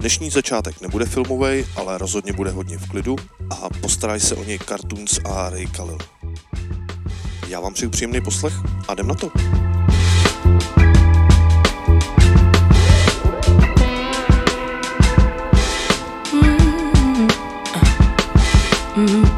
[0.00, 3.16] Dnešní začátek nebude filmový, ale rozhodně bude hodně v klidu
[3.50, 5.98] a postarají se o něj Cartoons a Ray Khalil.
[7.48, 8.52] Já vám přeju příjemný poslech
[8.88, 9.30] a jdem na to.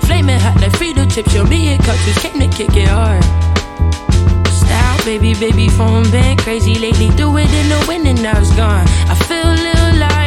[0.06, 3.24] Flaming hot like Frito chips, cultures came to kick it hard.
[4.52, 7.08] Style, baby, baby, phone been crazy lately.
[7.16, 8.86] Do it in the wind and now it's gone.
[9.08, 10.21] I feel a little lighter.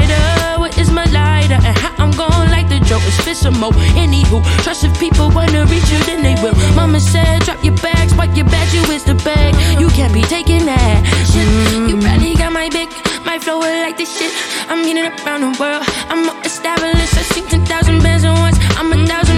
[2.86, 3.56] Joke is fit some.
[3.56, 6.56] Anywho, trust if people wanna reach you, then they will.
[6.76, 9.54] Mama said, drop your bags, wipe your bags, you is the bag.
[9.80, 11.48] You can't be taking that shit.
[11.90, 12.90] You probably got my big,
[13.26, 14.32] my flow like this shit.
[14.70, 15.84] I'm getting around the world.
[16.10, 17.18] I'm more established.
[17.18, 18.58] I seen 10,000 bands at once.
[18.78, 19.35] I'm a thousand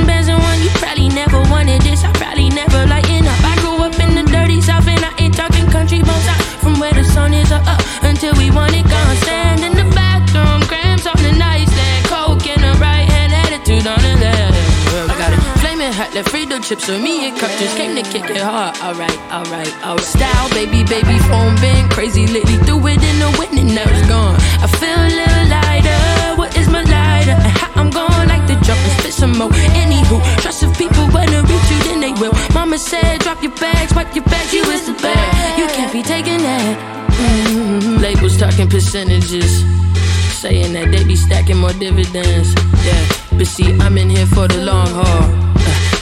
[16.25, 18.75] hot, left chips with me and cupcakes came to kick it hard.
[18.81, 19.99] Alright, alright, alright.
[20.01, 22.57] Style, baby, baby, phone been crazy lately.
[22.65, 24.35] Do it in the wind and now it's gone.
[24.63, 26.37] I feel a little lighter.
[26.37, 27.37] What is my lighter?
[27.37, 29.49] And how I'm going like the jump and spit some more.
[29.49, 32.33] Anywho, trust if people wanna reach you, then they will.
[32.53, 35.59] Mama said, drop your bags, wipe your bags, you is the bag.
[35.59, 36.77] You can't be taking that.
[37.17, 38.01] Mhm.
[38.01, 39.63] Labels talking percentages.
[40.33, 42.53] Saying that they be stacking more dividends.
[42.85, 43.03] Yeah,
[43.37, 45.47] but see, I'm in here for the long haul.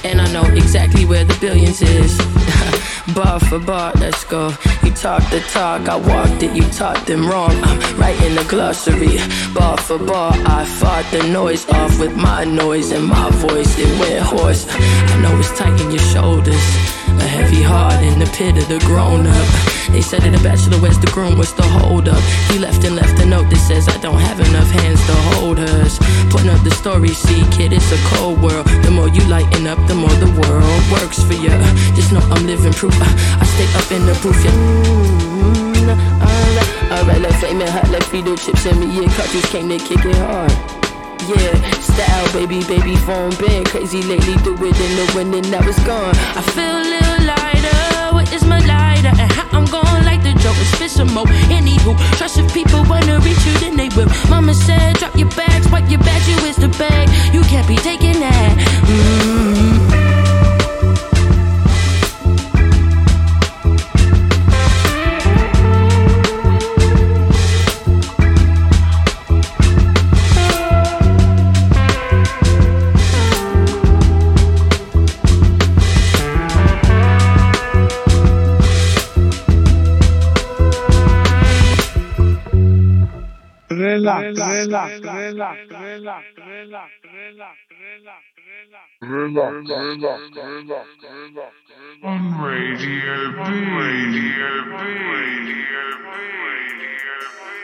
[0.06, 2.16] And I know exactly where the billions is.
[3.16, 4.54] bar for bar, let's go.
[4.84, 7.52] You talk the talk, I walked it, you taught them wrong.
[7.64, 9.18] I'm right in the glossary.
[9.56, 13.80] Bar for bar, I fought the noise off with my noise and my voice.
[13.80, 14.68] It went hoarse.
[14.70, 16.95] I know it's tight in your shoulders.
[17.20, 19.48] A heavy heart in the pit of the grown up.
[19.90, 22.22] They said that the bachelor, where's the groom, what's the hold up?
[22.52, 25.58] He left and left a note that says I don't have enough hands to hold
[25.58, 26.00] hers.
[26.30, 28.68] Putting up the story, see, kid, it's a cold world.
[28.84, 31.54] The more you lighten up, the more the world works for you.
[31.96, 32.96] Just know I'm living proof.
[33.00, 34.52] I stay up in the proof, yeah.
[34.52, 39.78] Mm, alright, alright, like flaming hot, like Frito chips and me, yeah, cartridge came to
[39.78, 40.85] kick it hard.
[41.28, 44.36] Yeah, style, baby, baby, phone been crazy lately.
[44.44, 46.14] Do it in the wind and now it's gone.
[46.36, 48.14] I feel a little lighter.
[48.14, 49.14] What is my lighter?
[49.20, 51.26] And how I'm going like the joke is some more.
[51.50, 54.10] Anywho, trust if people wanna reach you, then they will.
[54.30, 57.10] Mama said, drop your bags, wipe your bags, you is the bag.
[57.34, 58.58] You can't be taking that.
[58.86, 59.95] Mm.
[84.06, 87.58] Relax, relax, relax, relax, relax, relax,
[89.02, 89.46] relax,
[92.04, 97.55] On Radio B, Radio B, Radio relax, relax, relax,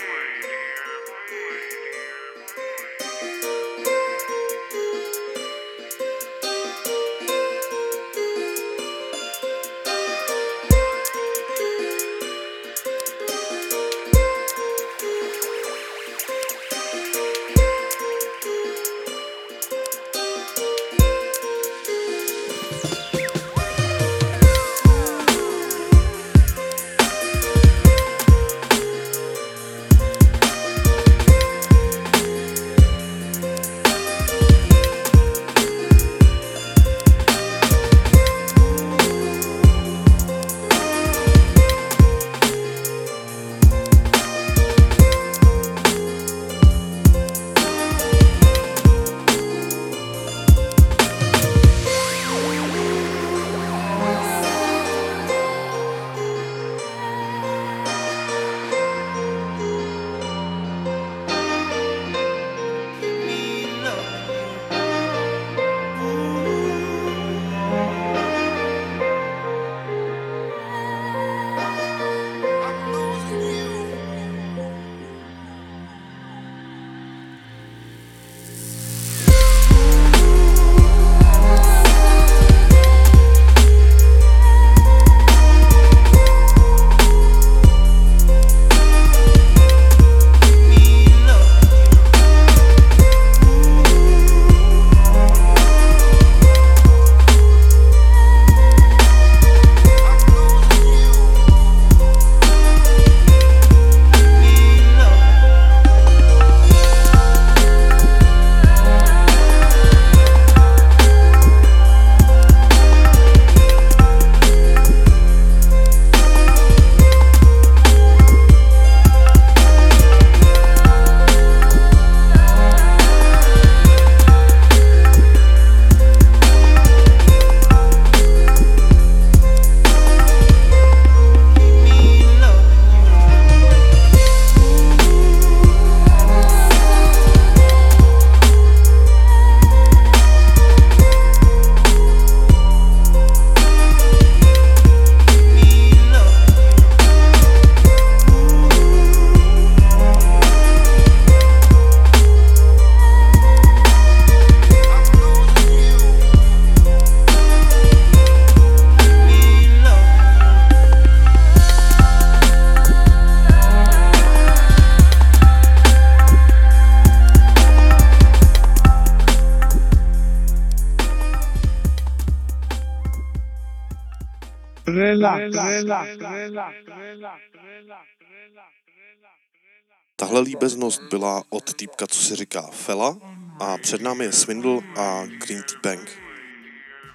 [180.15, 183.17] Tahle líbeznost byla od týpka, co se říká Fela
[183.59, 186.09] a před námi je Swindle a Green Tea Bank.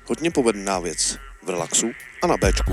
[0.05, 1.91] Hodně povedená věc v relaxu
[2.23, 2.73] a na Bčku.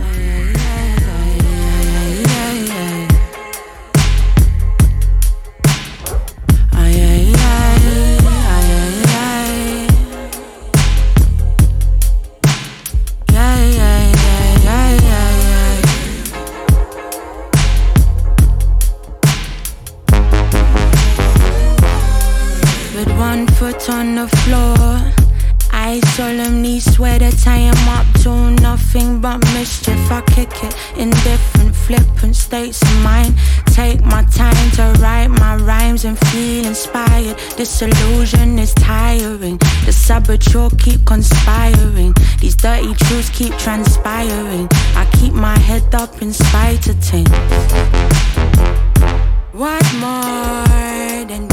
[23.89, 24.77] On the floor,
[25.71, 29.99] I solemnly swear that I am up to nothing but mischief.
[30.11, 33.35] I kick it in different flippant states of mind.
[33.67, 37.37] Take my time to write my rhymes and feel inspired.
[37.57, 39.57] Disillusion is tiring.
[39.85, 42.13] The saboteur keep conspiring.
[42.39, 44.67] These dirty truths keep transpiring.
[44.95, 47.29] I keep my head up in spite of things.
[49.51, 51.52] What more than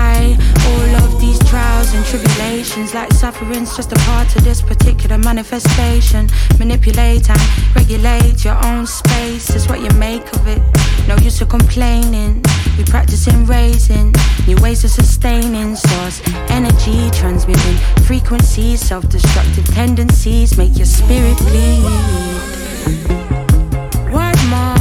[2.93, 6.27] like suffering's just a part of this particular manifestation.
[6.59, 7.39] Manipulate and
[7.75, 10.61] regulate your own space is what you make of it.
[11.07, 12.43] No use of complaining.
[12.77, 14.13] We practicing raising
[14.47, 21.83] new ways of sustaining source energy, transmitting frequencies, self-destructive tendencies make your spirit bleed.
[24.11, 24.80] What more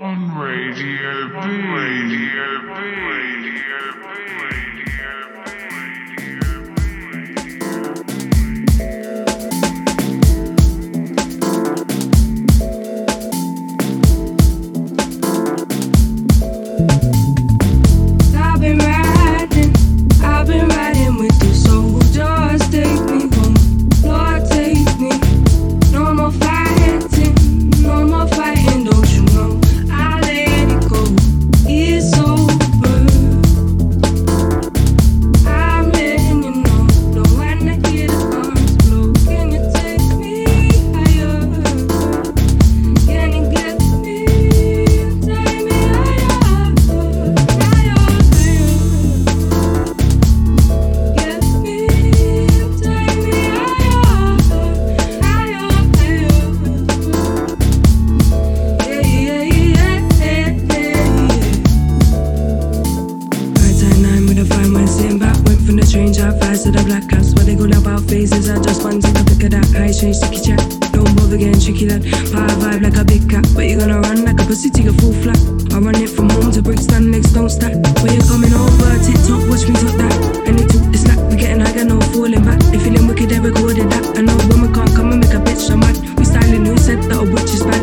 [0.00, 1.36] On Radio B.
[1.74, 2.70] Radio B.
[2.70, 4.06] Radio B.
[4.38, 4.78] Radio
[18.36, 19.72] I've been riding,
[20.22, 20.77] I've been riding
[69.98, 70.62] change sticky chat.
[70.94, 72.02] Don't bother getting tricky lad.
[72.30, 73.44] Power vibe like a big cat.
[73.54, 75.38] But you're gonna run like a pussy to your full flat.
[75.74, 77.74] I run it from home to Brixton, legs don't stack.
[78.02, 80.46] When you're coming over, TikTok, watch me talk that.
[80.46, 81.18] And it took the slack.
[81.30, 82.60] We getting higher, no falling back.
[82.70, 84.04] They feeling wicked, they recorded that.
[84.16, 85.96] I know we can't come and make a bitch, I'm mad.
[86.16, 87.82] We styling who said that a witch is bad.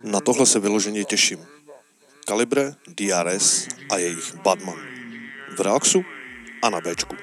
[0.00, 1.46] Na tohle se vyloženě těším.
[2.26, 4.78] Kalibre, DRS a jejich Batman,
[5.56, 6.04] V Relaxu
[6.62, 7.16] a na Bčku.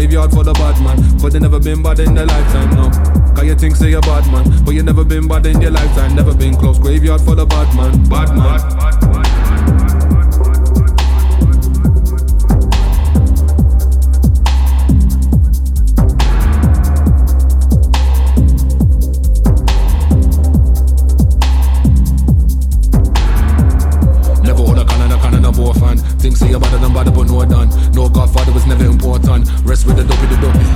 [0.00, 1.18] Graveyard for the bad man.
[1.20, 2.88] But they never been bad in their lifetime, no.
[3.34, 4.64] Cause you think say you're bad man.
[4.64, 6.16] But you never been bad in your lifetime.
[6.16, 6.78] Never been close.
[6.78, 8.08] Graveyard for the bad man.
[8.08, 8.58] Bad man.
[8.58, 9.09] Bad, bad.
[29.30, 29.42] son.
[29.64, 30.66] Rest with the dopey, the dopey.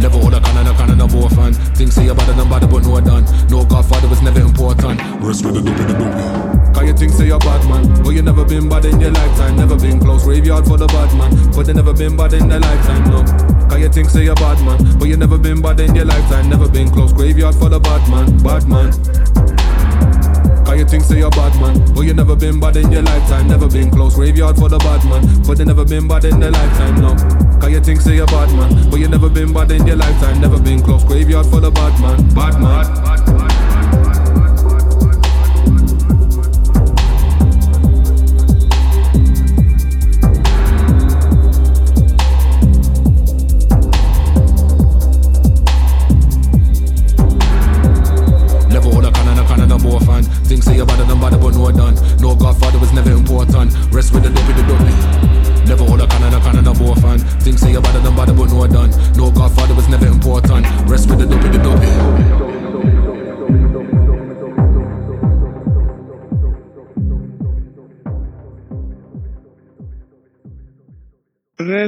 [0.00, 1.52] Never hold a cannon, a cannon, a bow fan.
[1.74, 3.24] Things say you're better than bad, but no done.
[3.50, 5.00] No godfather was never important.
[5.20, 6.74] Rest with the dopey, the dopey.
[6.74, 9.56] Can you think say you're bad man, but you never been bad in your lifetime.
[9.56, 12.60] Never been close graveyard for the bad man, but they never been bad in their
[12.60, 13.04] lifetime.
[13.10, 13.20] No.
[13.68, 16.48] Can you think say you're bad man, but you never been bad in your lifetime.
[16.48, 19.59] Never been close graveyard for the bad man, bad man.
[20.70, 23.48] Cause you think say you're bad man, but you never been bad in your lifetime.
[23.48, 26.52] Never been close graveyard for the bad man, but they never been bad in their
[26.52, 27.00] lifetime.
[27.00, 27.16] No,
[27.58, 30.40] cause you think say you're bad man, but you never been bad in your lifetime.
[30.40, 32.86] Never been close graveyard for the bad man, bad man.
[32.86, 33.69] Bad, bad, bad.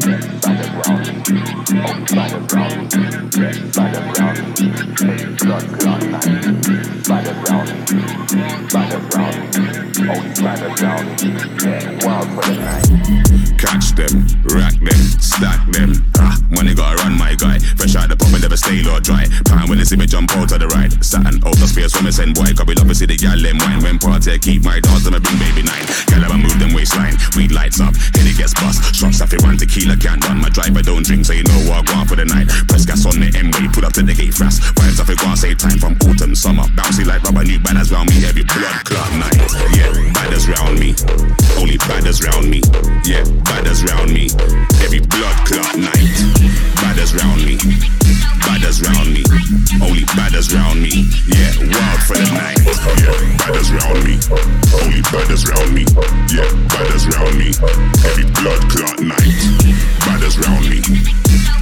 [0.00, 0.33] B,
[0.84, 1.06] Catch
[13.94, 18.16] them, rack them, stack them, ah, money gotta run my guy, fresh out the
[18.56, 19.24] stay lot dry.
[19.44, 20.92] Time when they see me jump out to the right.
[21.04, 22.50] Satin out the space when me send boy.
[22.54, 23.82] Cause we love to see the gal them wine.
[23.82, 25.84] When party, I keep my dogs and I bring baby nine.
[26.10, 27.16] Gal, I move them waistline.
[27.36, 28.82] Weed lights up, then it gets bust.
[28.94, 30.40] Shots if you want tequila, can't run.
[30.40, 32.48] My driver don't drink, so you know what I want for the night.
[32.68, 34.62] Press gas on the M-way, pull up to the gate fast.
[34.76, 36.66] Vibes off it, go save time from autumn, summer.
[36.74, 38.24] Bouncy like rubber, new banners round me.
[38.26, 39.38] Every blood club night.
[39.74, 40.94] Yeah, badders round me.
[41.58, 42.60] Only badders round me.
[43.06, 44.28] Yeah, badders round me.
[44.82, 45.53] Every blood club
[48.74, 49.22] badders round me.
[49.82, 51.06] Only badders round me.
[51.26, 52.58] Yeah, wild for the night.
[52.98, 54.18] Yeah, badders round me.
[54.82, 55.84] Only badders round me.
[56.34, 57.52] Yeah, badders round me.
[58.04, 59.34] Every blood clot night.
[60.06, 60.80] Badders round me.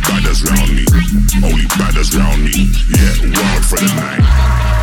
[0.09, 0.87] Badders round me.
[1.44, 2.70] Only badders round me.
[2.88, 4.82] Yeah, wild for the night.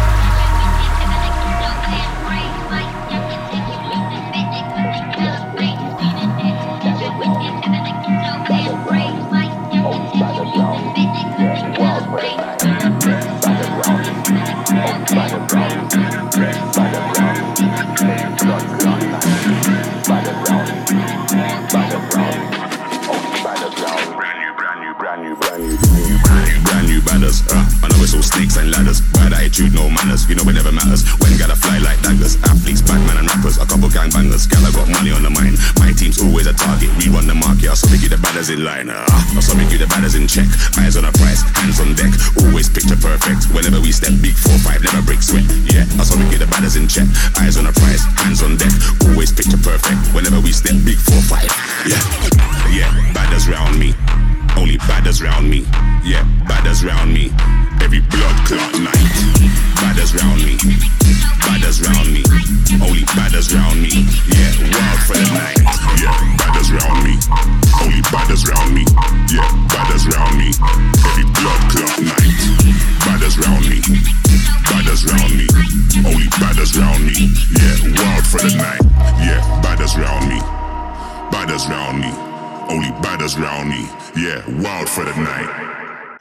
[29.59, 30.27] Attitude, no manners.
[30.29, 31.03] You know it never matters.
[31.19, 32.39] When gotta fly like daggers.
[32.47, 34.47] Athletes, Batman and rappers, a couple gangbangers.
[34.47, 35.59] Gal, I got money on the mind.
[35.79, 36.89] My team's always a target.
[36.97, 37.69] We run the market.
[37.69, 38.89] I'll saw you the batters in line.
[38.89, 40.47] Uh, I saw you the batters in check.
[40.79, 42.11] Eyes on the price, hands on deck.
[42.39, 43.51] Always picture perfect.
[43.51, 45.43] Whenever we step, big four five, never break sweat.
[45.67, 47.07] Yeah, I'll saw you the batters in check.
[47.39, 48.71] Eyes on the price, hands on deck.
[49.11, 49.99] Always picture perfect.
[50.15, 51.49] Whenever we step, big four five.
[51.83, 51.99] Yeah,
[52.71, 53.91] yeah, batters round me.
[54.57, 55.67] Only badders round me.
[56.03, 57.31] Yeah, badders round me.
[57.81, 59.48] Every blood clot night.
[59.81, 60.57] Badders round me.
[61.41, 62.23] Badders round me.
[62.81, 64.05] Only badders round me.
[64.27, 65.58] Yeah, wild for the night.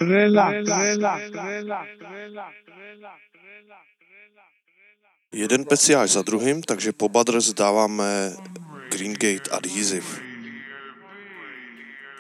[0.01, 2.55] Relax, relax, relax, relax,
[5.33, 8.33] Jeden peciáž za druhým, takže po Budders dáváme
[8.91, 10.07] Green Gate Adhesive.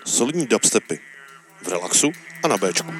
[0.04, 1.00] Solidní dubstepy.
[1.62, 2.10] V relaxu
[2.44, 2.92] a na Bčku.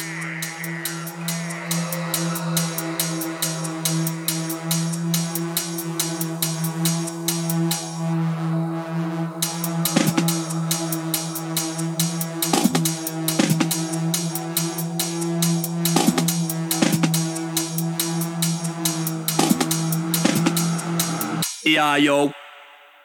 [21.78, 22.37] Yo.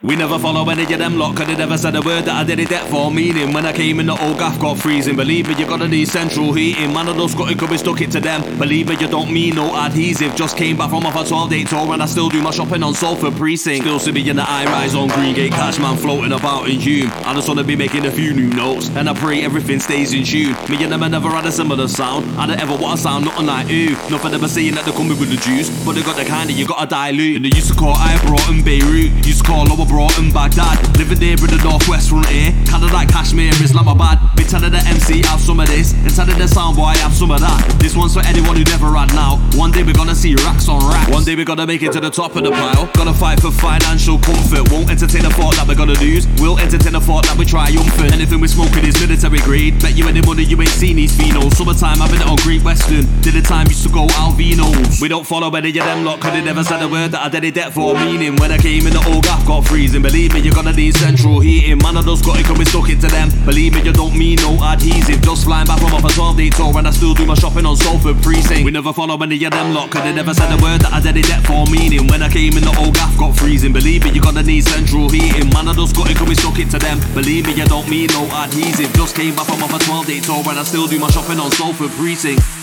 [0.04, 2.44] We never follow any of them lot, cause they never said a word that I
[2.44, 3.54] did it that for meaning.
[3.54, 5.16] When I came in, the old gaff got freezing.
[5.16, 6.92] Believe me, you gotta need central heating.
[6.92, 8.42] Man, I those got it, could be stuck it to them.
[8.60, 10.36] Believe me, you don't mean no adhesive.
[10.36, 12.84] Just came back from off a 12 day tour, and I still do my shopping
[12.84, 13.86] on Salford Precinct.
[13.86, 17.10] Still see me in the high rise on Greengate, catch man floating about in Hulme.
[17.26, 20.26] I just wanna be making a few new notes, and I pray everything stays in
[20.26, 20.52] tune.
[20.68, 22.26] Me and them, I never had a similar sound.
[22.38, 23.92] I don't ever want a sound nothing like ooh.
[24.12, 26.58] Nothing ever saying that they're coming with the juice, but they got the kind that
[26.58, 27.38] you gotta dilute.
[27.38, 29.64] And they used to call I Broughton Beirut, used to call
[29.94, 30.98] Lower Broughton Baghdad.
[30.98, 34.20] Living there in the northwest frontier, kinda like Kashmir, Islamabad.
[34.36, 37.32] Been telling the MC have some of this, and telling the soundboy I have some
[37.32, 37.80] of that.
[37.80, 39.40] This one's for anyone who never had now.
[39.56, 41.10] One day we're gonna see racks on racks.
[41.10, 42.90] One day we're gonna make it to the top of the pile.
[42.94, 44.72] Gonna fight for financial comfort.
[44.72, 46.28] Won't entertain the thought that we're gonna lose.
[46.40, 48.14] We'll entertain the thought that we're triumphant.
[48.14, 49.80] Anything we're smoking is military grade.
[49.80, 51.54] Bet you any money you ain't seen these phenos.
[51.56, 53.06] Summertime, I've been on Great Western.
[53.22, 55.02] Did the time used to go Alvinos.
[55.02, 57.30] We don't follow any of them lot, cause they never said a word that I
[57.30, 58.36] did it debt for meaning.
[58.38, 60.02] When I came in, the old gaff got freezing.
[60.02, 61.78] Believe me, you're gonna need central heating.
[61.80, 63.30] Man, I just got it, we stuck it to them.
[63.46, 65.22] Believe me, you don't mean no adhesive.
[65.22, 67.66] Just flying back from off a 12 day tour, and I still do my shopping
[67.66, 68.64] on Salford Precinct.
[68.64, 71.02] We never follow any of them lot, cause they never said a word that I
[71.02, 72.08] did it debt for meaning.
[72.08, 73.74] When I came in, the old gaff got freezing.
[73.74, 75.50] Believe me, you're gonna need central heating.
[75.52, 77.00] Man, I just got it, we stuck it to them.
[77.14, 78.94] Believe me, you don't mean no adhesive.
[78.94, 81.40] Just came back from off a 12 day tour, and I still do my shopping
[81.40, 82.63] on Salford Precinct.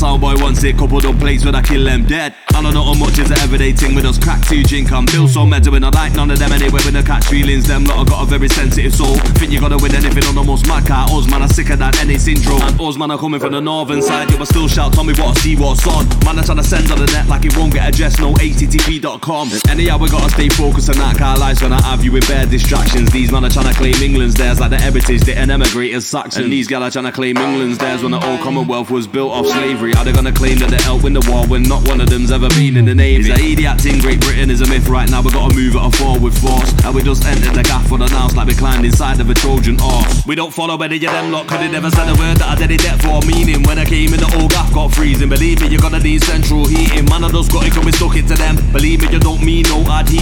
[0.00, 0.78] Soundboy wants it.
[0.78, 2.34] Coupled up plates when I kill them dead.
[2.54, 4.90] I don't know how much is an everyday thing with us crack two drink.
[4.92, 6.80] I'm built so mad when I like none of them anyway.
[6.84, 9.14] When I catch feelings, them lot I got a very sensitive soul.
[9.36, 11.06] Think you gotta win anything on the most mad car.
[11.10, 12.62] Us man I sick of that NA syndrome.
[12.62, 14.30] And us man are coming from the northern side.
[14.30, 16.08] You but still shout, tell me what I see, what's on.
[16.24, 18.20] Man are trying to send on the net like it won't get addressed.
[18.20, 19.50] No http.com.
[19.68, 22.46] Anyhow, we gotta stay focused on that car lives when I have you with bare
[22.46, 23.10] distractions.
[23.12, 26.44] These man are trying to claim England's theirs like the heritage, the emigrated Saxons.
[26.44, 29.32] And these gal are trying to claim England's theirs when the old Commonwealth was built
[29.32, 29.89] off slavery.
[29.94, 32.30] Are they gonna claim that they helped win the war when not one of them's
[32.30, 33.28] ever been in the Navy?
[33.30, 35.22] That idiot in Great Britain is a myth right now?
[35.22, 36.70] We gotta move it on forward force.
[36.84, 40.24] And we just entered the gaff unannounced like we climbed inside of a Trojan horse.
[40.26, 42.54] We don't follow any of them lot, cause they never said a word that I
[42.54, 43.62] did it debt for meaning.
[43.64, 45.28] When I came in, the old gaff got freezing.
[45.28, 47.08] Believe me, you're gonna need central heating.
[47.08, 48.56] Man, I just got it, we stuck it to them.
[48.72, 50.19] Believe me, you don't mean no adhesive.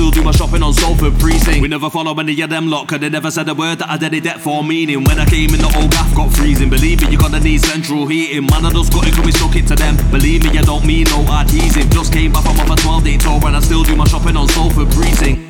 [0.00, 1.60] Still do my shopping on Salford Precinct.
[1.60, 3.98] We never follow any of them lot, cause they never said a word that I
[3.98, 5.04] did it debt for meaning.
[5.04, 6.70] When I came in, the old gaff got freezing.
[6.70, 8.46] Believe me, you're gonna need central heating.
[8.46, 9.96] Man, I just got it, we stuck it to them.
[10.10, 11.90] Believe me, you don't mean no adhesive.
[11.90, 14.36] Just came back from off a 12 day tour, and I still do my shopping
[14.38, 15.49] on Salford Precinct.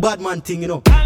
[0.00, 0.99] bad man thing, you know.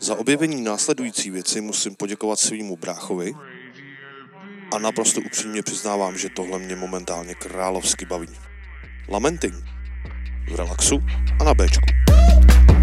[0.00, 3.34] Za objevení následující věci musím poděkovat svýmu bráchovi
[4.74, 8.28] a naprosto upřímně přiznávám, že tohle mě momentálně královsky baví.
[9.08, 9.54] Lamenting
[10.50, 11.02] v relaxu
[11.40, 11.86] a na Bčku.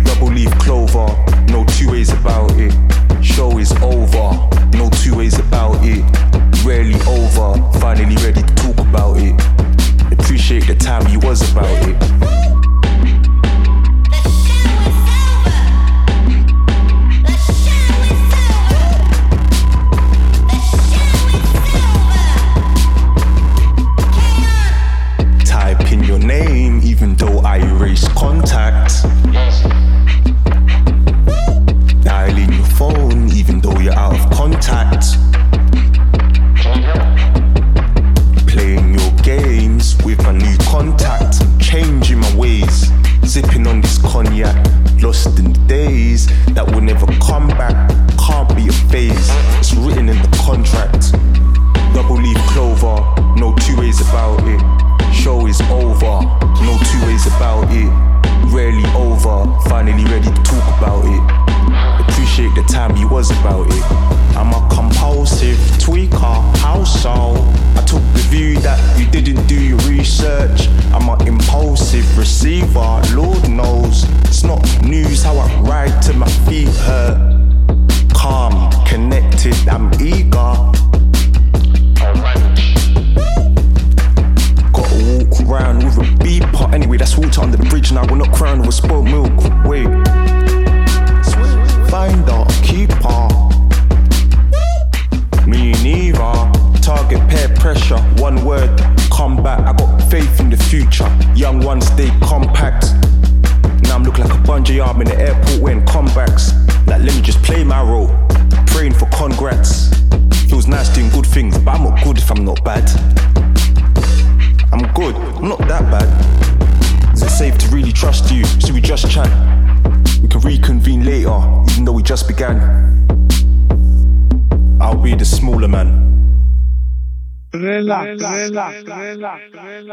[0.03, 1.09] Double leaf clover,
[1.51, 2.73] no two ways about it.
[3.21, 4.29] Show is over,
[4.75, 6.03] no two ways about it.
[6.65, 9.35] Rarely over, finally ready to talk about it.
[10.37, 12.46] Appreciate the time you was about it.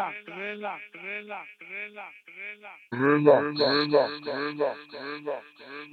[0.05, 1.49] Relax, relax,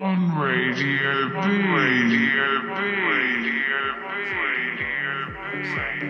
[0.01, 1.35] On Radio B.
[1.35, 2.73] Radio B.
[3.07, 3.71] Radio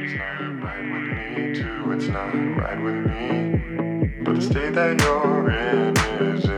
[0.02, 3.22] It's not right with me too, it's not right with me.
[4.24, 6.52] But the state that you're in is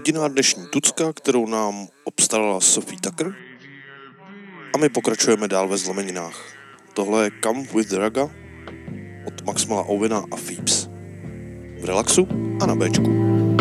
[0.00, 3.34] Jediná dnešní tucka, kterou nám obstarala Sophie Tucker.
[4.74, 6.52] A my pokračujeme dál ve zlomeninách.
[6.94, 8.30] Tohle je Come with Draga
[9.26, 10.88] od Maximala Owena a Phoebs.
[11.80, 12.28] V relaxu
[12.62, 13.59] a na Bčku.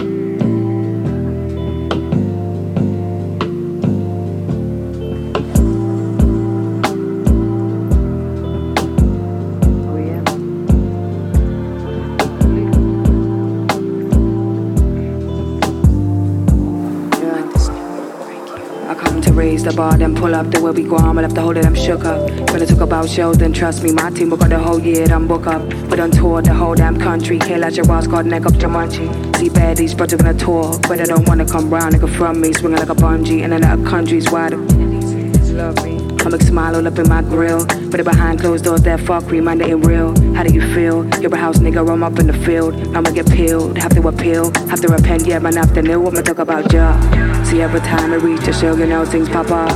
[19.80, 21.16] Bar, then pull up the way we go on.
[21.16, 22.20] We'll have to hold it, I'm shook up.
[22.48, 25.26] Gonna talk about shows, then trust me, my team will got the whole year, I'm
[25.26, 25.62] book up.
[25.90, 27.40] But on tour the whole damn country.
[27.40, 29.08] Kill at your boss, got neck up Jumanji.
[29.38, 30.78] See baddies, but they're gonna tour.
[30.90, 33.44] But I don't wanna come round, nigga from me, swinging like a bungee.
[33.44, 34.52] And then other countries wide.
[34.52, 35.96] Love me.
[36.26, 37.66] I make smile all up in my grill.
[37.90, 40.10] But behind closed doors, that fuckery, man, ain't real.
[40.36, 41.08] How do you feel?
[41.22, 42.74] You're a house nigga, roam up in the field.
[42.96, 46.06] I'ma get peeled, have to appeal, have to repent, yeah, man, after new.
[46.06, 47.29] I'ma talk about ya.
[47.50, 49.72] See, every time I reach the show, you know, things pop up.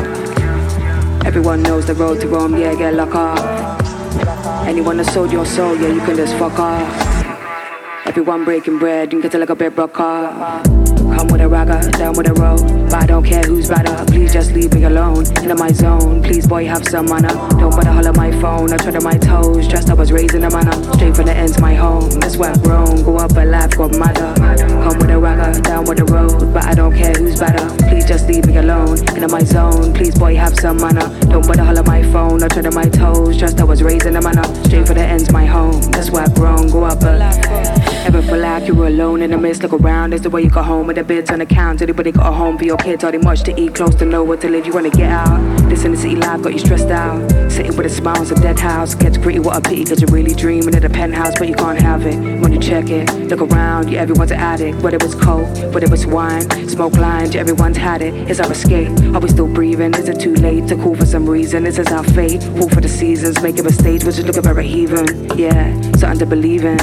[1.25, 4.67] Everyone knows the road to Rome, yeah, get locked up.
[4.67, 8.05] Anyone that sold your soul, yeah, you can just fuck off.
[8.05, 10.82] Everyone breaking bread, you can get like a bit broke off.
[11.23, 12.89] Come with a ragga, down with a road.
[12.89, 13.95] But I don't care who's better.
[14.11, 15.25] Please just leave me alone.
[15.41, 16.21] In my zone.
[16.21, 17.29] Please, boy, have some manner.
[17.51, 18.73] Don't bother holler my phone.
[18.73, 19.69] I tread on my toes.
[19.69, 20.73] Dressed up as raising a manner.
[20.95, 22.09] Straight from the ends, my home.
[22.19, 23.03] That's where I've grown.
[23.03, 24.33] Go up a life, got matter.
[24.35, 26.53] Come with a ragga, down with the road.
[26.53, 27.73] But I don't care who's better.
[27.87, 28.99] Please just leave me alone.
[29.15, 29.93] In my zone.
[29.93, 31.07] Please, boy, have some manner.
[31.31, 32.43] Don't bother holler my phone.
[32.43, 33.37] I tread on my toes.
[33.37, 34.43] Dressed up as raising a manner.
[34.65, 35.81] Straight for the ends, my home.
[35.83, 36.67] That's where I've grown.
[36.67, 37.63] Go up a
[38.05, 39.63] Ever feel like you were alone in the midst?
[39.63, 40.13] Look around.
[40.13, 41.79] Is the way you go home with the bids on the count.
[41.79, 43.03] Anybody got a home for your kids?
[43.03, 43.75] Are they much to eat?
[43.75, 44.65] Close to what to live?
[44.65, 45.37] You wanna get out?
[45.69, 47.19] This in the city life got you stressed out.
[47.51, 48.95] Sitting with a smile, it's a dead house.
[48.95, 51.79] Gets gritty, what a pity, cause you're really dreaming of a penthouse, but you can't
[51.79, 52.17] have it.
[52.41, 54.81] When you check it, look around, yeah, everyone's an addict.
[54.81, 58.13] Whether it's coke, whether it's wine, smoke lines, yeah, everyone's had it.
[58.31, 58.89] Is our escape?
[59.13, 59.93] Are we still breathing?
[59.93, 61.67] Is it too late to call for some reason?
[61.67, 62.41] Is our fate?
[62.57, 65.37] Fall for the seasons, making mistakes, but just looking very heathen.
[65.37, 66.77] Yeah, something to believe in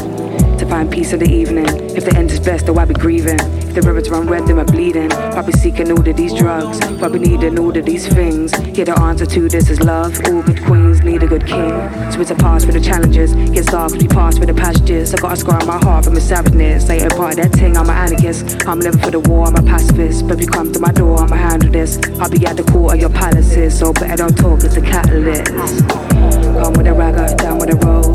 [0.61, 1.66] to find peace in the evening.
[1.97, 3.60] If the end is best, then why be grieving?
[3.70, 5.11] The rivers run red, them are bleeding.
[5.11, 6.80] Probably seeking all of these drugs.
[6.98, 8.52] Probably needing all of these things.
[8.76, 10.18] Yeah, the answer to this is love.
[10.26, 11.70] All good queens need a good king.
[12.11, 13.33] So it's a pass for the challenges.
[13.33, 15.14] Get dark, we pass for the passages.
[15.14, 16.90] I got a scar on my heart from a savageness.
[16.90, 18.66] Ain't a part of that thing, I'm an anarchist.
[18.66, 20.26] I'm living for the war, I'm a pacifist.
[20.26, 22.00] But if you come to my door, I'ma handle this.
[22.18, 23.78] I'll be at the court of your palaces.
[23.78, 25.46] So better don't talk, it's a catalyst.
[25.46, 28.10] Come with a ragger, down with a road.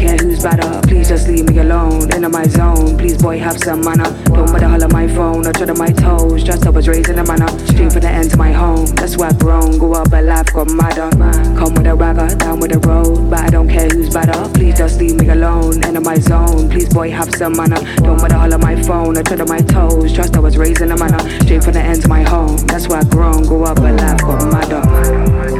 [0.00, 0.80] Care who's better.
[0.88, 2.10] Please just leave me alone.
[2.14, 2.96] In my zone.
[2.96, 4.08] Please, boy, have some manner.
[4.24, 6.42] Don't bother holler my phone or tread on my toes.
[6.42, 7.48] Just I was in a manner.
[7.66, 8.86] Straight from the end to my home.
[8.96, 9.76] That's why I've grown.
[9.78, 11.10] Go up, but life got madder.
[11.58, 13.28] Come with a ragger, down with a road.
[13.28, 14.48] But I don't care who's better.
[14.54, 15.84] Please just leave me alone.
[15.84, 16.70] In my zone.
[16.70, 17.76] Please, boy, have some manner.
[17.96, 20.14] Don't bother holler my phone or tread on my toes.
[20.14, 21.20] Trust I was in a manner.
[21.44, 22.56] Straight from the end to my home.
[22.68, 23.42] That's why I've grown.
[23.42, 25.59] Go up, but life got madder.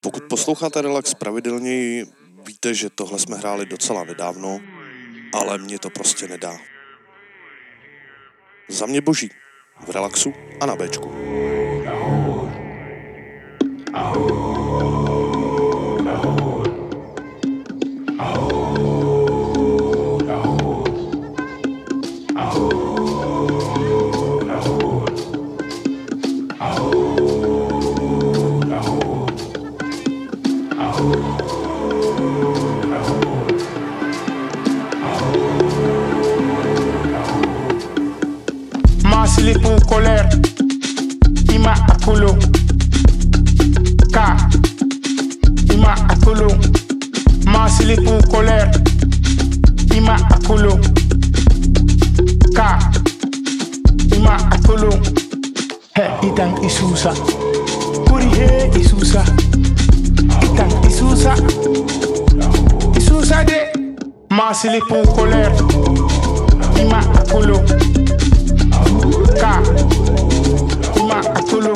[0.00, 2.06] Pokud posloucháte Relax pravidelněji,
[2.46, 4.58] víte, že tohle jsme hráli docela nedávno,
[5.34, 6.58] ale mě to prostě nedá.
[8.68, 9.30] Za mě boží.
[9.86, 11.12] V relaxu a na Bčku.
[13.88, 14.57] Silipu
[48.38, 48.70] colère.
[49.96, 50.78] Ima Akolo.
[52.54, 52.78] Ka.
[54.16, 54.90] Ima Akolo.
[55.96, 57.12] He, Itan Isusa.
[58.08, 59.22] Kuri he Isusa.
[60.46, 61.34] Itan Isusa.
[62.96, 63.58] Isusa de.
[64.30, 65.52] Masili pour colère.
[66.80, 67.58] Ima Akolo.
[69.40, 69.52] Ka.
[71.00, 71.74] Ima Akolo.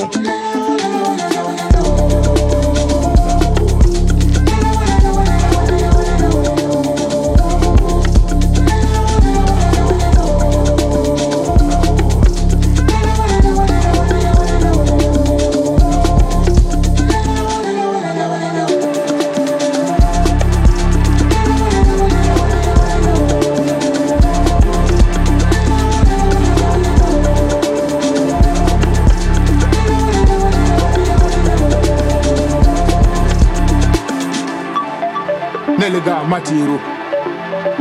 [35.82, 36.78] Nelega matiru.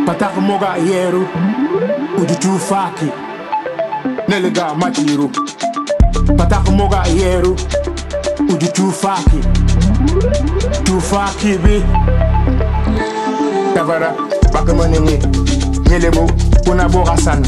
[0.05, 1.27] Patak moga yeru.
[2.17, 3.05] Ujuju faki.
[4.27, 5.29] Nelega matiru.
[6.37, 7.55] Patak moga yeru.
[8.49, 9.39] Ujuju faki.
[10.83, 11.83] Tufaki bi.
[13.75, 14.15] Tavara.
[14.53, 15.19] Bakamanini.
[15.89, 16.25] Nyelebo.
[16.65, 17.47] Kuna boga sana.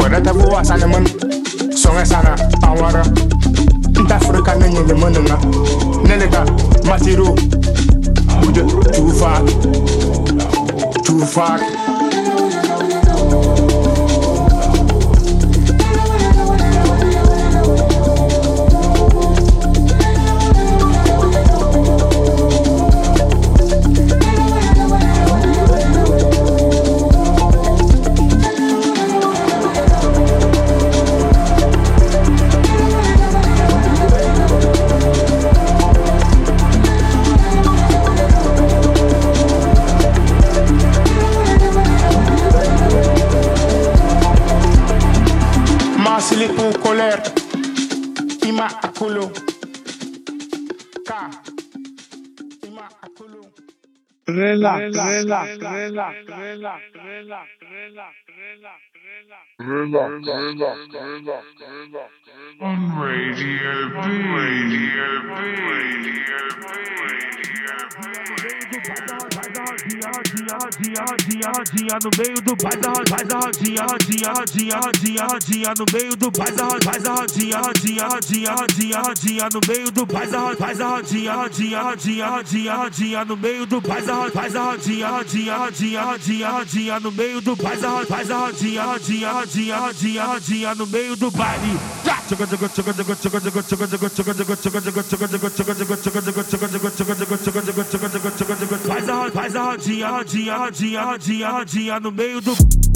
[0.00, 1.06] Wadata boga sana man.
[1.76, 2.34] Songa sana.
[2.62, 3.04] Awara.
[4.02, 5.38] Ntafrika na nyelemananga.
[6.08, 6.44] Nelega
[6.88, 7.38] matiru.
[8.54, 9.44] Too far.
[11.04, 11.97] Too far.
[71.58, 76.16] Rodinha no meio do faz a faz a rodinha, rodinha, rodinha, rodinha, rodinha no meio
[76.16, 80.56] do faz a faz a rodinha, rodinha, rodinha, rodinha, rodinha no meio do faz a
[80.56, 84.70] faz a rodinha, rodinha, rodinha, rodinha, rodinha no meio do faz a faz faz a
[84.70, 87.80] rodinha, rodinha, rodinha, rodinha, rodinha no meio do baile.
[87.80, 91.78] Faz a, faz a rodinha, rodinha, rodinha, rodinha, rodinha no meio do baile.
[98.88, 102.87] Faz a, faz a rodinha, rodinha, rodinha, rodinha, rodinha no meio do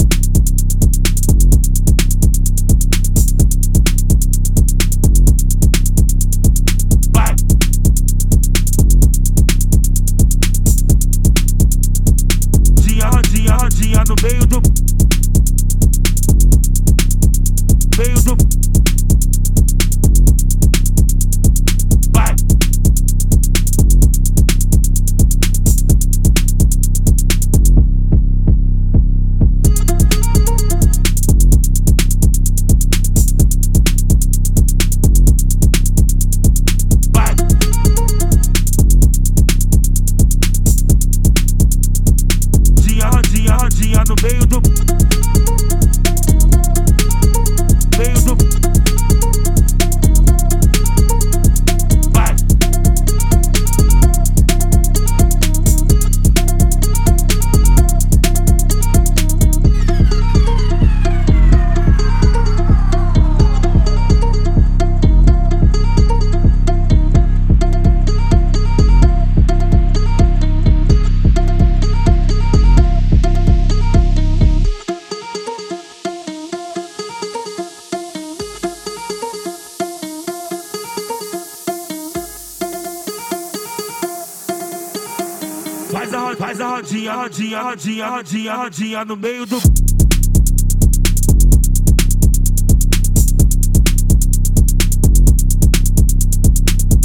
[14.23, 14.92] veio do
[88.93, 89.59] rodinha no meio do.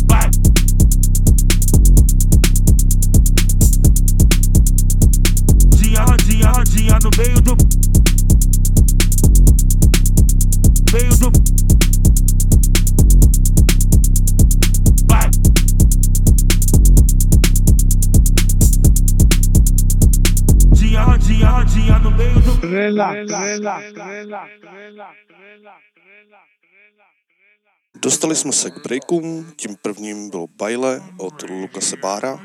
[0.06, 0.30] Vai.
[5.70, 7.67] Rodinha, rodinha, rodinha no meio do.
[27.96, 32.38] Dostali jsme se k breakům, tím prvním bylo Baile od Lukase Bára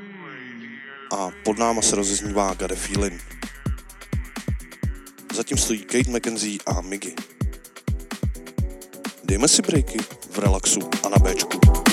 [1.13, 3.21] a pod náma se rozeznívá Gade Feeling.
[5.33, 7.15] Zatím stojí Kate McKenzie a Miggy.
[9.23, 9.97] Dejme si breaky
[10.29, 11.92] v relaxu a na Bčku.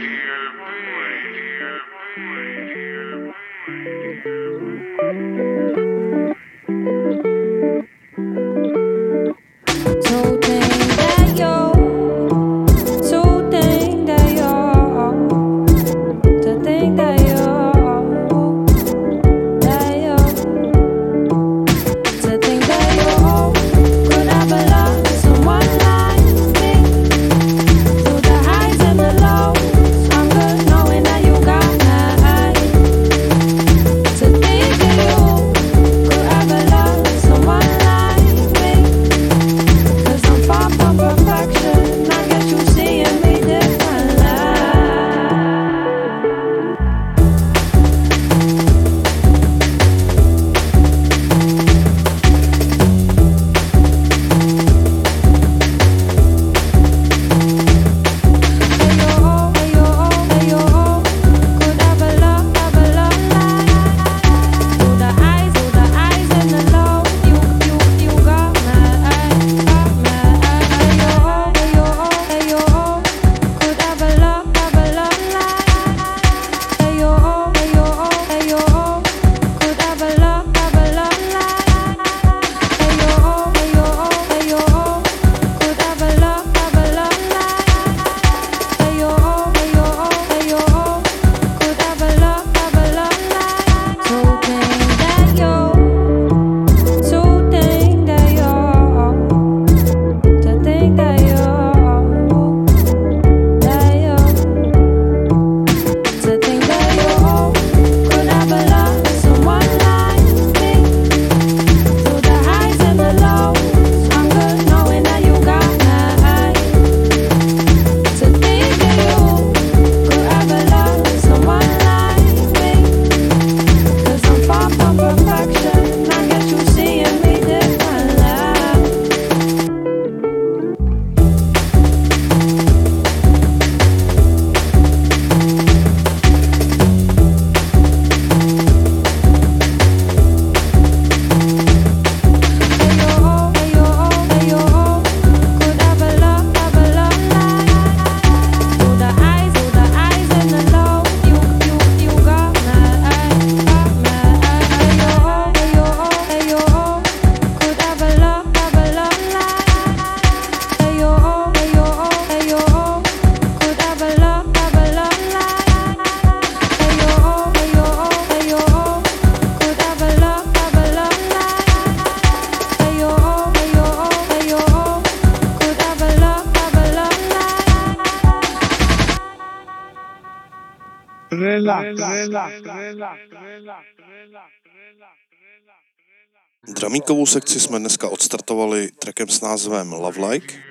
[186.81, 190.63] Dramíkovou sekci jsme dneska odstartovali trackem s názvem Love Like.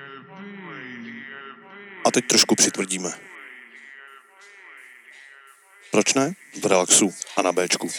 [2.05, 3.11] A teď trošku přitvrdíme.
[5.91, 6.33] Proč ne?
[6.61, 7.89] V relaxu a na Bčku.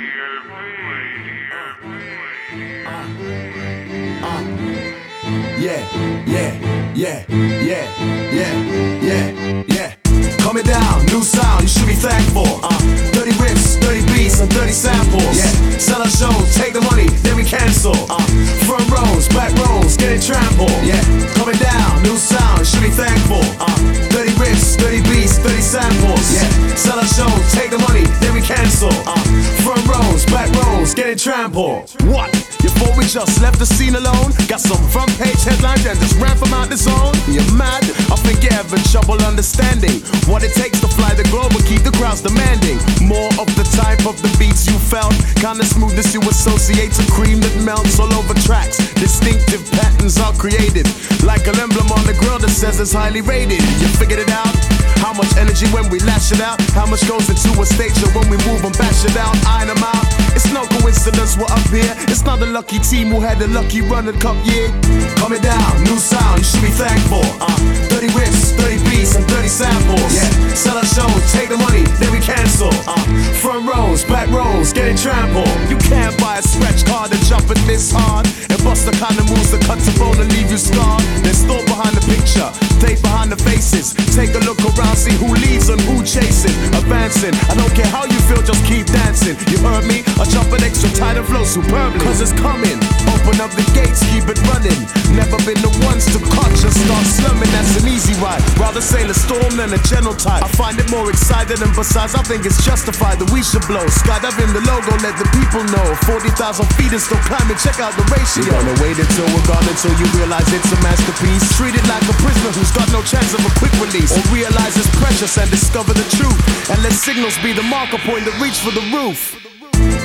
[5.60, 5.84] Yeah,
[6.28, 6.52] yeah,
[6.94, 7.86] yeah, yeah,
[8.34, 8.54] yeah,
[9.02, 10.43] yeah, yeah.
[10.44, 12.60] Coming down, new sound, you should be thankful.
[12.62, 12.78] Uh,
[13.16, 15.38] dirty riffs, dirty beats, and dirty samples.
[15.40, 17.96] Yeah, sell our shows, take the money, then we cancel.
[18.12, 18.20] Uh,
[18.68, 20.76] front rows, back rows, getting trampled.
[20.84, 21.00] Yeah,
[21.40, 23.40] coming down, new sound, you should be thankful.
[23.58, 23.72] Uh,
[24.12, 26.28] dirty riffs, dirty beats, dirty samples.
[26.36, 28.92] Yeah, sell our shows, take the money, then we cancel.
[29.08, 29.16] Uh,
[29.64, 31.90] front rows, back rows, getting trampled.
[32.12, 32.30] What?
[32.64, 34.32] You thought we just left the scene alone?
[34.48, 37.16] Got some front page headlines and just ran from out the zone?
[37.28, 37.84] You're mad?
[38.08, 40.00] I think you're having trouble understanding
[40.34, 43.62] what it takes to fly the globe and keep the crowds demanding more of the
[43.78, 45.14] type of the beats you felt.
[45.38, 48.82] Kind of smoothness you associate to cream that melts all over tracks.
[48.98, 50.90] Distinctive patterns are created,
[51.22, 53.62] like an emblem on the grill that says it's highly rated.
[53.78, 54.50] You figured it out?
[54.98, 56.58] How much energy when we lash it out?
[56.74, 59.36] How much goes into a show when we move and bash it out?
[59.46, 60.02] Iron them out.
[60.34, 61.94] It's no coincidence we're up here.
[62.08, 64.72] It's not a lucky team who had a lucky run and cup year.
[65.20, 67.22] Coming down, new sound, you should be thankful.
[67.44, 67.52] Uh,
[67.92, 70.16] dirty riffs, dirty beats, and dirty samples.
[70.16, 70.23] Yeah,
[70.56, 72.72] sell our shows, take the money, then we cancel.
[72.88, 73.00] Uh,
[73.42, 75.50] front rows, back rows, getting trampled.
[75.70, 78.26] You can't buy a scratch card and jump it this hard.
[78.50, 81.04] And bust the kind of moves that cut the bone and leave you scarred.
[81.24, 82.50] There's thought behind the picture,
[82.84, 83.94] date behind the faces.
[84.16, 86.56] Take a look around, see who leads and who chasing.
[86.76, 89.36] Advancing, I don't care how you feel, just keep dancing.
[89.52, 90.04] You heard me?
[90.20, 92.00] I jump an extra ride and flow superbly.
[92.00, 92.80] Cause it's coming.
[93.12, 94.80] Open up the gates, keep it running.
[95.14, 97.52] Never been the ones to catch and start slumming.
[97.52, 98.42] That's an easy ride.
[98.58, 99.82] Rather sail a storm than a
[100.14, 100.44] tide.
[100.44, 103.84] I find it more exciting, and besides, I think it's justified that we should blow.
[103.86, 105.88] Skydiving the logo, let the people know.
[106.08, 108.48] 40,000 feet and still climbing, check out the ratio.
[108.48, 111.44] We're gonna wait until we're gone until you realize it's a masterpiece.
[111.58, 114.14] Treat it like a prisoner who's got no chance of a quick release.
[114.14, 116.40] Or realize it's precious and discover the truth.
[116.70, 119.53] And let signals be the marker point that reach for the roof.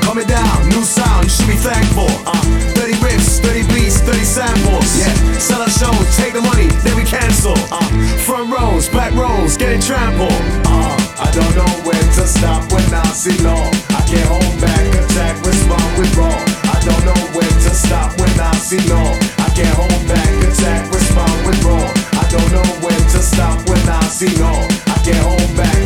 [0.08, 2.08] Coming down, new sound, you should be thankful.
[2.24, 2.40] Uh,
[2.80, 4.88] 30 riffs, 30 beats, 30 samples.
[4.96, 7.52] Yeah, sell a show, take the money, then we cancel.
[7.68, 7.84] Uh,
[8.24, 10.32] front rows, back rows, getting trampled.
[10.64, 13.68] Uh, I don't know when to stop when I see law.
[13.92, 16.40] I can't hold back, attack, respond with raw.
[16.72, 19.12] I don't know when to stop when I see law.
[19.44, 21.84] I can't hold back, attack, respond with raw.
[22.16, 24.56] I don't know when to stop when I see law.
[24.88, 25.77] I can't hold back,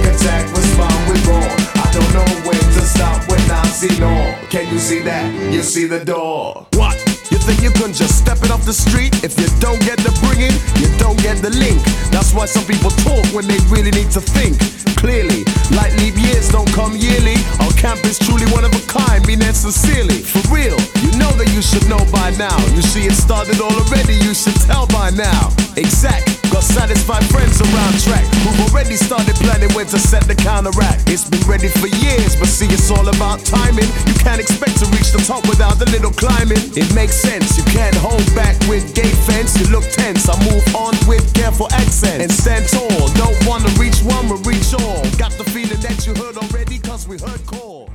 [3.83, 5.27] Can you see that?
[5.53, 6.69] You see the door.
[6.79, 6.95] What?
[7.33, 9.25] You think you can just step it off the street?
[9.25, 11.83] If you don't get the bringing, you don't get the link.
[12.15, 14.55] That's why some people talk when they really need to think
[14.95, 15.43] clearly.
[15.75, 17.35] Like leap years don't come yearly.
[17.59, 20.23] Our camp is truly one of a kind, mean that sincerely.
[20.23, 22.55] For real, you know that you should know by now.
[22.79, 25.51] You see it started all already, you should tell by now.
[25.75, 26.42] Exact.
[26.53, 31.09] Got satisfied friends around track who've already started planning when to set the counteract.
[31.09, 33.89] It's been ready for years, but see, it's all about timing.
[34.05, 36.61] You can't expect to reach the top without a little climbing.
[36.77, 39.57] It makes sense, you can't hold back with gate fence.
[39.57, 43.09] You look tense, I move on with careful accent and stand tall.
[43.17, 45.01] Don't wanna reach one, but reach all.
[45.17, 47.89] Got the feeling that you heard already, cause we heard core.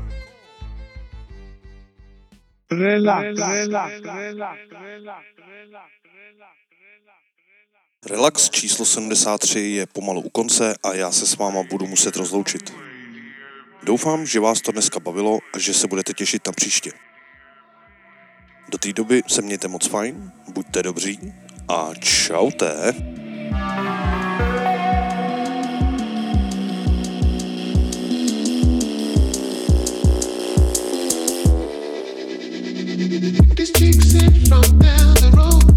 [2.71, 6.66] Relax, relax, relax, relax, Relax
[8.05, 12.73] Relax číslo 73 je pomalu u konce a já se s váma budu muset rozloučit.
[13.83, 16.91] Doufám, že vás to dneska bavilo a že se budete těšit na příště.
[18.69, 21.33] Do té doby se mějte moc fajn, buďte dobří
[21.67, 22.93] a čaute.
[33.55, 35.76] These in from down the road